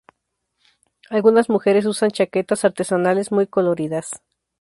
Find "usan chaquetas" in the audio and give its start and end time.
1.85-2.65